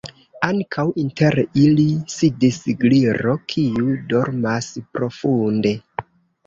Ankaŭ 0.45 0.85
inter 1.01 1.37
ili 1.65 1.85
sidis 2.15 2.59
Gliro, 2.81 3.37
kiu 3.55 3.95
dormas 4.17 4.75
profunde. 4.99 5.79